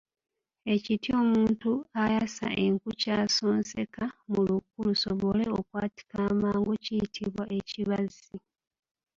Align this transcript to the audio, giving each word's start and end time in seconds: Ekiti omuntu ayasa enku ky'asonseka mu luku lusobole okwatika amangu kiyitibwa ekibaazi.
Ekiti 0.73 1.09
omuntu 1.21 1.71
ayasa 2.03 2.47
enku 2.65 2.89
ky'asonseka 3.01 4.05
mu 4.29 4.39
luku 4.47 4.77
lusobole 4.87 5.43
okwatika 5.59 6.15
amangu 6.31 6.73
kiyitibwa 6.83 7.43
ekibaazi. 7.57 8.35